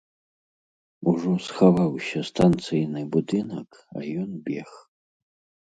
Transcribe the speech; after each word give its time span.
Ужо 1.11 1.31
схаваўся 1.47 2.19
станцыйны 2.31 3.01
будынак, 3.13 3.69
а 3.95 4.09
ён 4.25 4.29
бег. 4.51 4.69